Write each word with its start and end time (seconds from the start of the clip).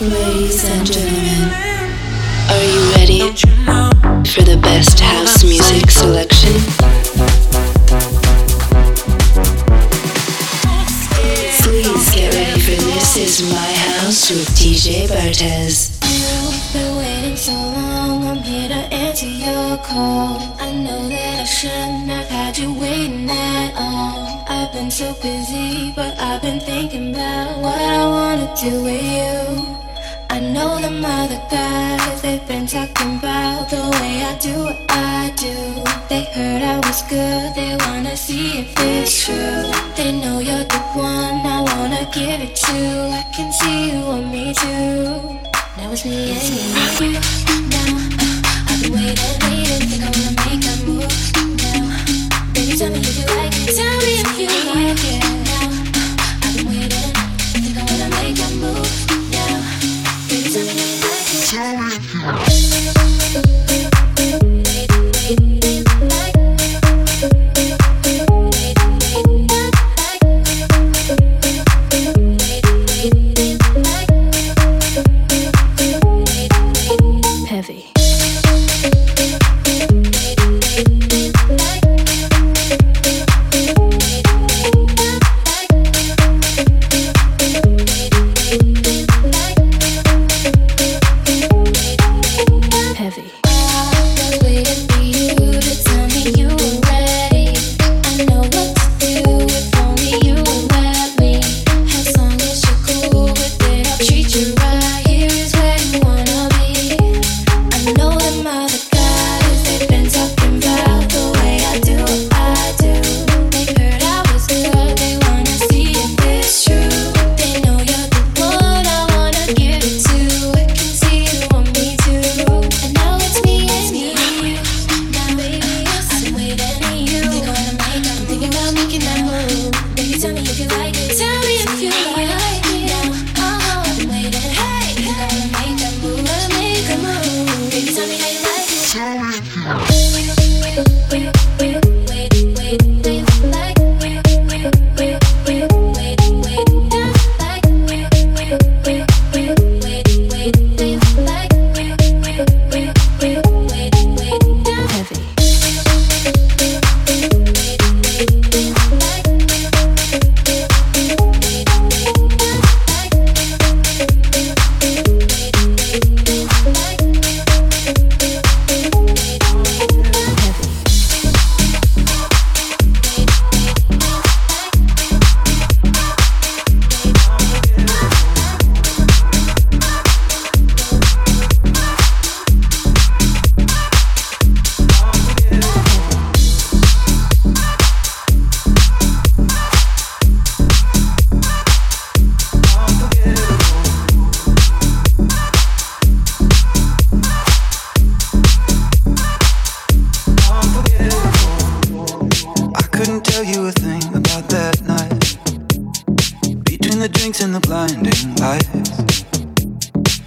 Ladies 0.00 0.64
and 0.64 0.86
gentlemen, 0.86 1.52
are 2.48 2.64
you 2.64 2.92
ready 2.96 3.20
for 4.24 4.40
the 4.40 4.58
best 4.62 4.98
house 4.98 5.44
music 5.44 5.90
selection? 5.90 6.54
Please 11.60 12.14
get 12.14 12.32
ready 12.32 12.60
for 12.62 12.80
This 12.80 13.18
Is 13.18 13.52
My 13.52 13.72
House 13.92 14.30
with 14.30 14.48
DJ 14.56 15.06
Bartez. 15.06 16.00
You've 16.08 16.72
been 16.72 16.96
waiting 16.96 17.36
so 17.36 17.52
long, 17.52 18.24
I'm 18.24 18.38
here 18.38 18.68
to 18.68 18.94
answer 18.94 19.26
your 19.26 19.76
call. 19.84 20.40
I 20.58 20.72
know 20.72 21.10
that 21.10 21.40
I 21.40 21.44
shouldn't 21.44 22.08
have 22.08 22.26
had 22.26 22.56
you 22.56 22.72
waiting 22.72 23.28
at 23.28 23.74
all. 23.76 24.46
I've 24.48 24.72
been 24.72 24.90
so 24.90 25.12
busy, 25.20 25.92
but 25.94 26.18
I've 26.18 26.40
been 26.40 26.58
thinking 26.58 27.14
about 27.14 27.58
what 27.58 27.78
I 27.78 28.06
wanna 28.06 28.54
do 28.58 28.82
with 28.82 29.02
you. 29.02 29.89
I 30.40 30.42
know 30.42 30.80
them 30.80 31.04
other 31.04 31.38
guys, 31.50 32.22
they've 32.22 32.48
been 32.48 32.66
talking 32.66 33.18
about 33.18 33.68
the 33.68 33.76
way 34.00 34.24
I 34.24 34.38
do 34.40 34.64
what 34.64 34.78
I 34.88 35.34
do. 35.36 35.52
They 36.08 36.24
heard 36.32 36.62
I 36.62 36.78
was 36.78 37.02
good, 37.02 37.54
they 37.54 37.76
wanna 37.84 38.16
see 38.16 38.60
if 38.60 38.72
it's 38.78 39.26
true. 39.26 39.68
They 39.96 40.12
know 40.12 40.38
you're 40.38 40.64
the 40.64 40.80
one 40.96 41.44
I 41.44 41.60
wanna 41.60 42.08
give 42.14 42.40
it 42.40 42.56
to. 42.56 42.72
I 42.72 43.22
can 43.36 43.52
see 43.52 43.92
you 43.92 44.00
want 44.00 44.32
me 44.32 44.54
too. 44.54 45.36
Now 45.76 45.92
it's 45.92 46.06
me 46.06 46.32
and 46.32 46.48
you. 46.56 47.20
Now 47.68 48.00
I've 48.66 48.80
been 48.80 48.92
waiting, 48.96 49.36
waiting, 49.44 49.88
think 49.90 50.02
I 50.02 50.10
wanna 50.16 50.32
make 50.40 50.64
a 50.64 50.74
move. 50.88 51.12
Now, 51.60 51.84
baby, 52.54 52.78
tell 52.78 52.88
me 52.88 53.00
if 53.00 53.18
you 53.18 53.26
like 53.36 53.52
it. 53.60 53.76
Tell 53.76 53.96
me 54.00 54.12
if 54.24 54.38
you 54.40 54.48
like 54.72 55.04
it. 55.04 55.49
If 61.52 62.14
you 62.14 62.22
like 62.22 62.49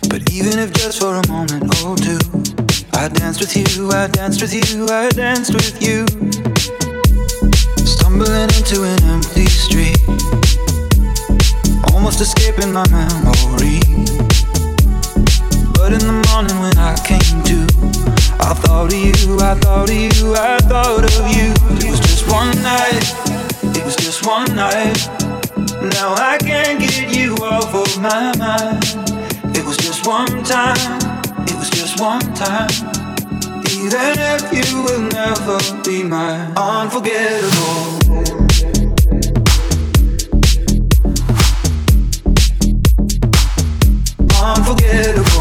But 0.10 0.32
even 0.32 0.58
if 0.58 0.74
just 0.74 1.00
for 1.00 1.14
a 1.14 1.28
moment 1.28 1.64
or 1.84 1.96
two, 1.96 2.18
I 2.94 3.08
danced 3.08 3.40
with 3.40 3.56
you, 3.56 3.92
I 3.92 4.08
danced 4.08 4.42
with 4.42 4.52
you, 4.52 4.88
I 4.88 5.10
danced 5.10 5.54
with 5.54 5.80
you. 5.80 6.08
Stumbling 7.86 8.50
into 8.58 8.82
an 8.84 9.04
empty 9.04 9.46
street, 9.46 10.00
almost 11.94 12.20
escaping 12.20 12.74
my 12.74 12.88
memory. 12.90 13.78
But 15.78 15.94
in 15.94 16.02
the 16.02 16.18
morning 16.34 16.60
when 16.62 16.76
I 16.80 16.96
came 17.06 17.44
to, 17.46 17.68
I 18.40 18.56
thought 18.56 18.92
of 18.92 18.98
you, 18.98 19.38
I 19.40 19.54
thought 19.54 19.90
of 19.90 19.96
you, 19.96 20.34
I 20.34 20.58
thought 20.66 21.06
of 21.06 21.28
you. 21.30 21.54
It 21.78 21.92
was 21.92 22.00
just 22.00 22.28
one 22.28 22.50
night, 22.64 23.06
it 23.78 23.86
was 23.86 23.96
just 23.96 24.26
one 24.26 24.56
night. 24.56 25.23
Now 25.84 26.16
I 26.16 26.38
can't 26.40 26.80
get 26.80 27.14
you 27.14 27.36
off 27.44 27.76
of 27.76 28.02
my 28.02 28.34
mind. 28.38 28.84
It 29.54 29.66
was 29.66 29.76
just 29.76 30.08
one 30.08 30.42
time, 30.46 30.78
it 31.46 31.56
was 31.56 31.70
just 31.70 32.00
one 32.00 32.22
time. 32.34 32.70
Even 33.70 34.16
if 34.18 34.54
you 34.54 34.82
will 34.82 35.02
never 35.02 35.60
be 35.84 36.02
mine, 36.04 36.54
unforgettable. 36.56 38.00
Unforgettable. 44.42 45.33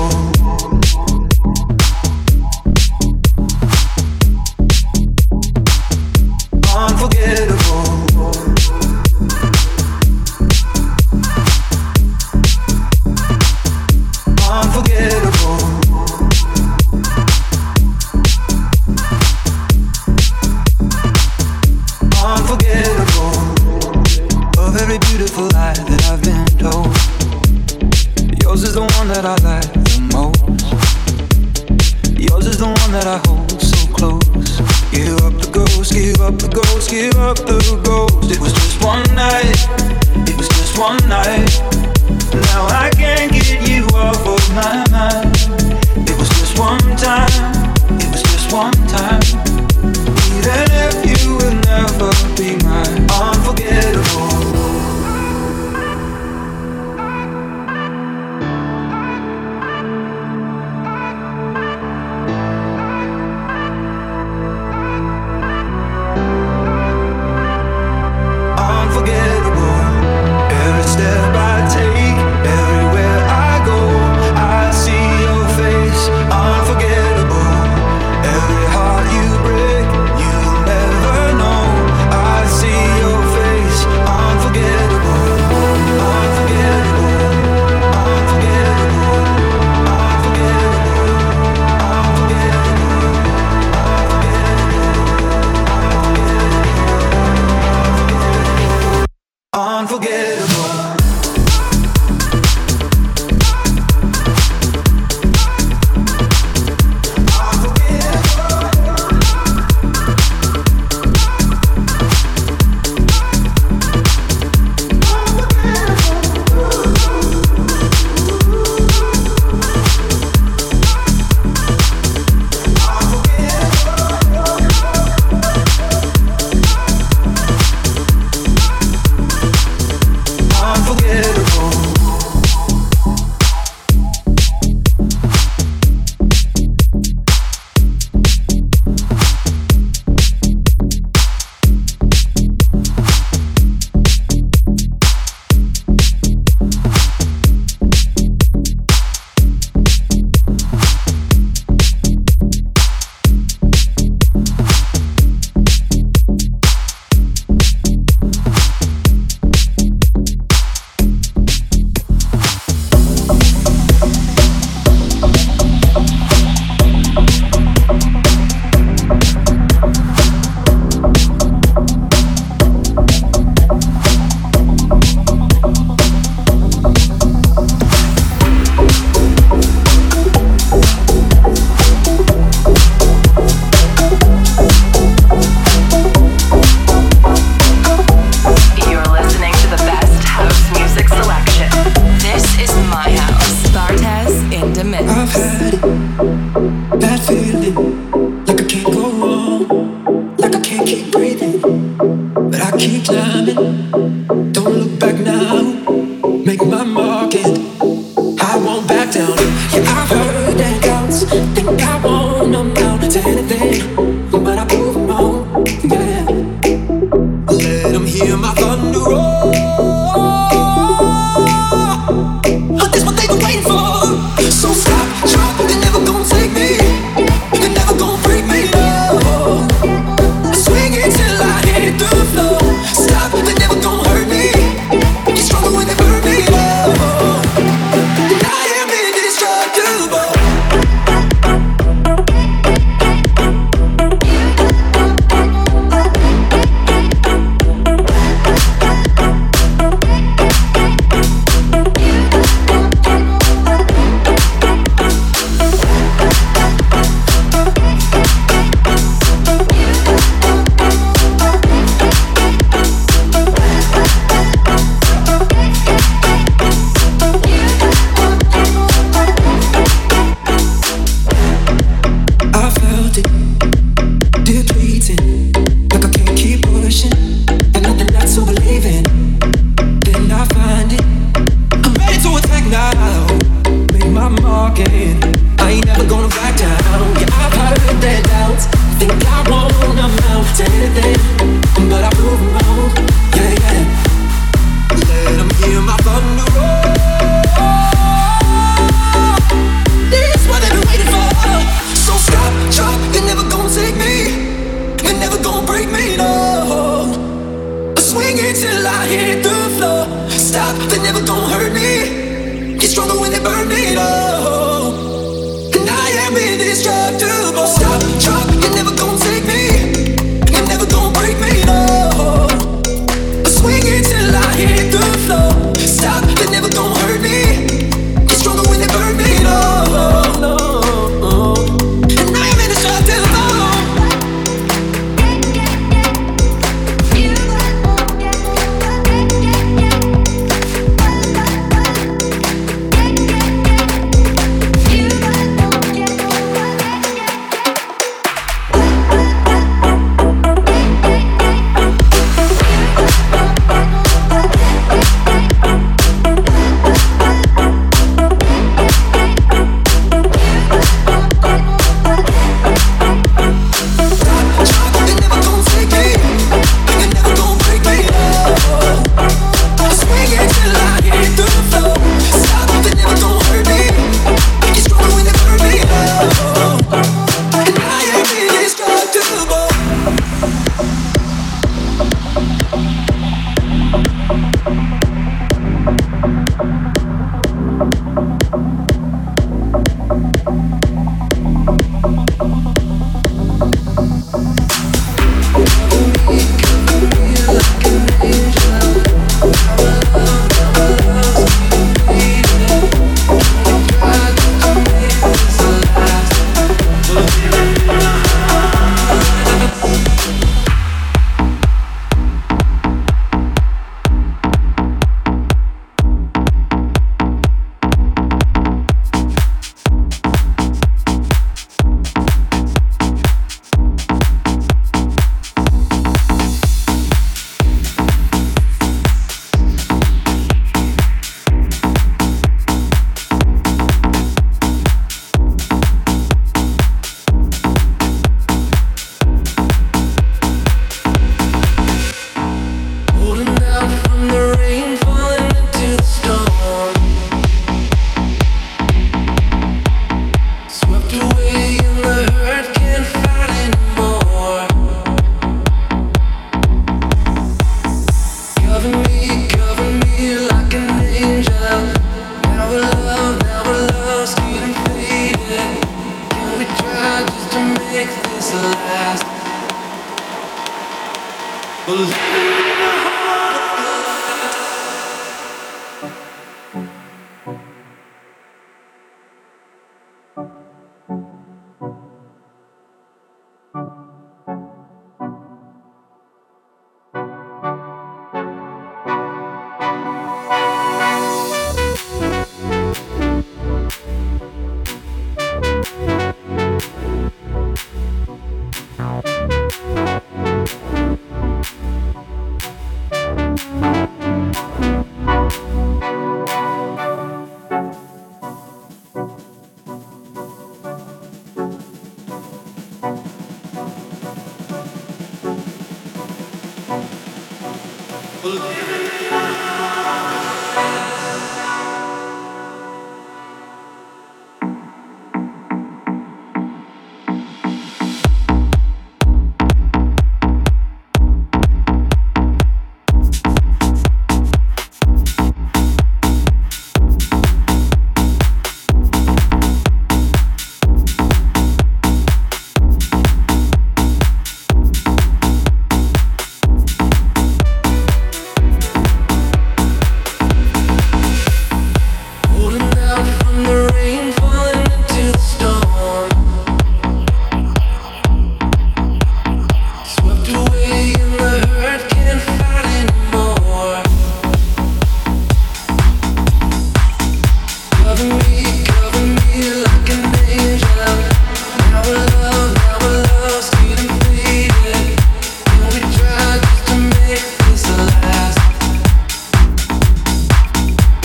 light. 370.71 371.02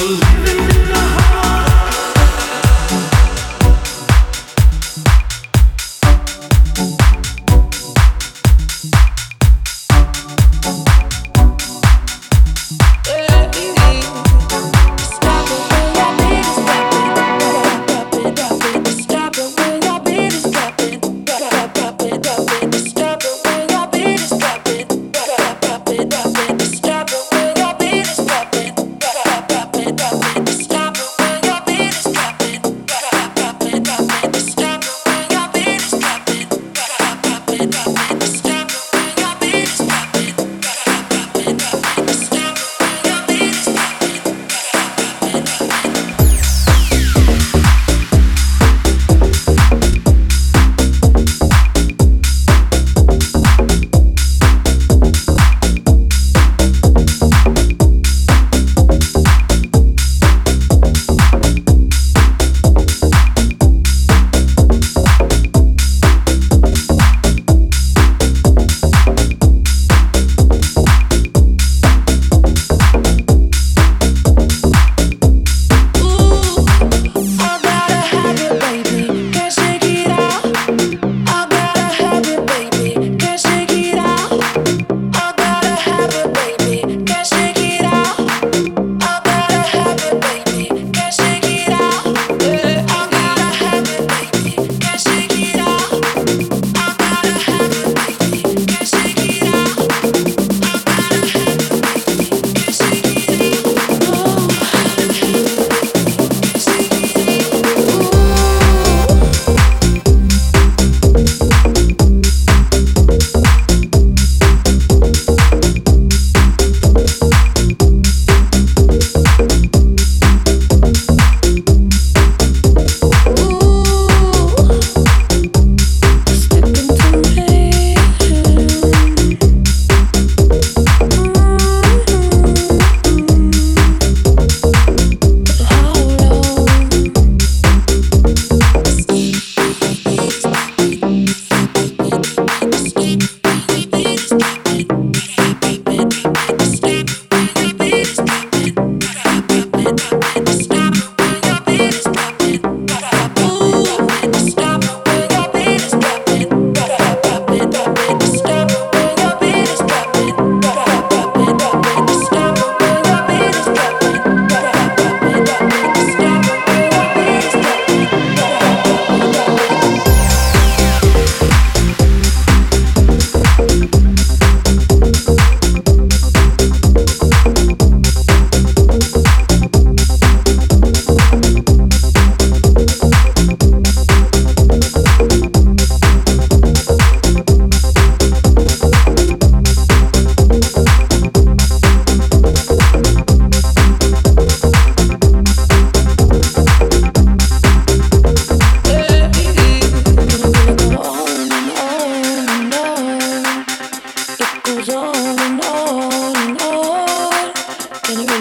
me. 0.07 0.76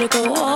go 0.09 0.35
all 0.35 0.56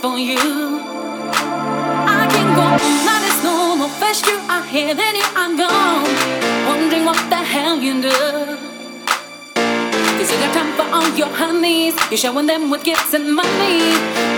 for 0.00 0.18
you. 0.18 0.38
I 0.38 2.26
can 2.30 2.54
go 2.54 2.62
all 2.62 2.94
night, 3.04 3.24
it's 3.26 3.42
no 3.42 3.76
more 3.76 3.88
first 4.00 4.26
you 4.26 4.38
are 4.48 4.62
here, 4.62 4.94
then 4.94 5.14
you 5.16 5.28
are 5.34 5.52
gone. 5.56 6.06
Wondering 6.66 7.04
what 7.04 7.18
the 7.30 7.36
hell 7.36 7.78
you 7.78 8.00
do. 8.02 8.20
Cause 10.18 10.30
you 10.30 10.38
got 10.38 10.54
time 10.54 10.72
for 10.78 10.86
all 10.94 11.08
your 11.16 11.28
honeys. 11.28 11.94
You're 12.10 12.18
showing 12.18 12.46
them 12.46 12.70
with 12.70 12.84
gifts 12.84 13.14
and 13.14 13.34
money. 13.34 13.80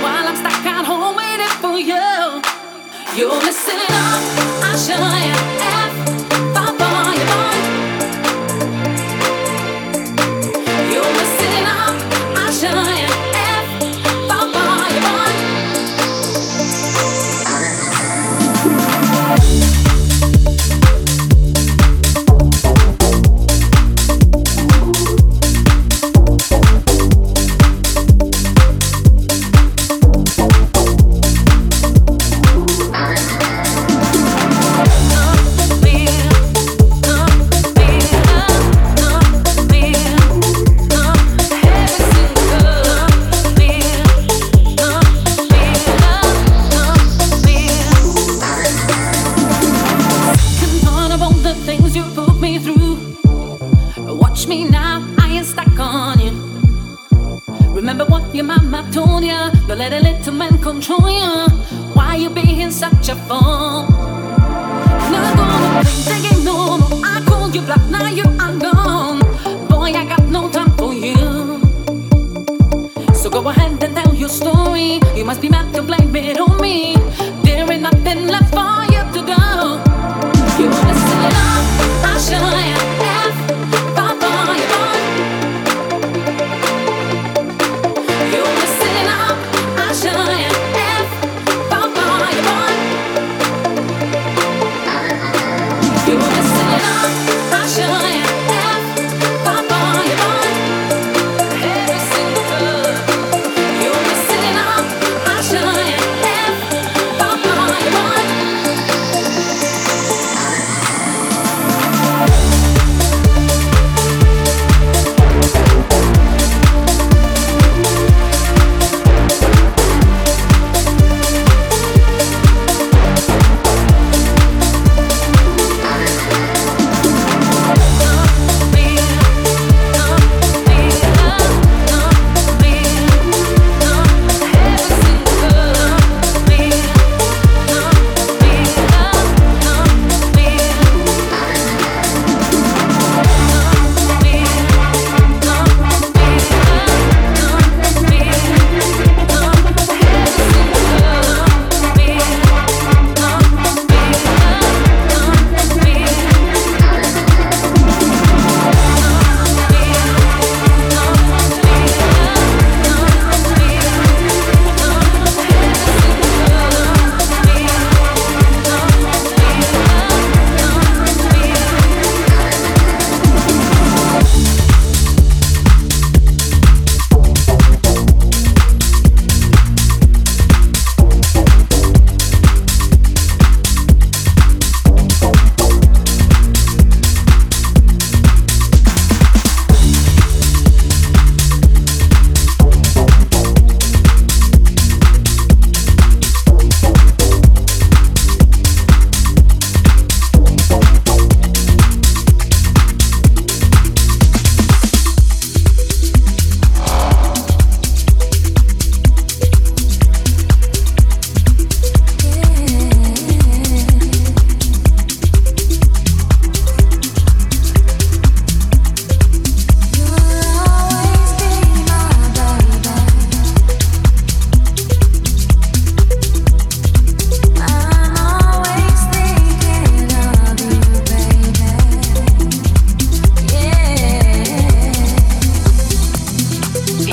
While 0.03 0.27
I'm 0.29 0.37
stuck 0.37 0.65
at 0.65 0.85
home 0.87 1.17
waiting 1.17 1.55
for 1.61 1.79
you. 1.79 2.43
You're 3.17 3.41
missing 3.45 3.85
up, 3.91 4.23
I'll 4.65 4.79
show 4.79 4.97
you. 5.27 5.50